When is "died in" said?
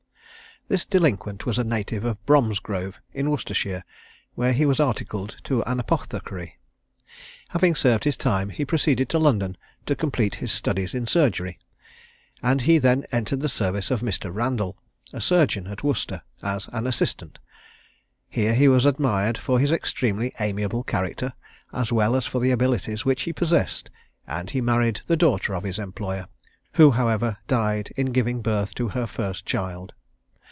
27.49-28.13